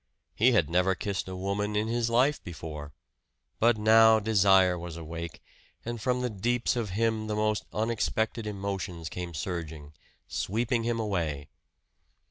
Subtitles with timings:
[0.33, 2.91] He had never kissed a woman in his life before
[3.59, 5.43] but now desire was awake,
[5.85, 9.93] and from the deeps of him the most unexpected emotions came surging,
[10.27, 11.49] sweeping him away.